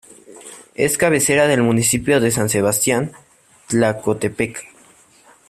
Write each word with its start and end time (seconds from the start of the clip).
Es 0.73 0.97
cabecera 0.97 1.45
del 1.45 1.61
municipio 1.61 2.19
de 2.19 2.31
San 2.31 2.49
Sebastián 2.49 3.11
Tlacotepec. 3.67 4.63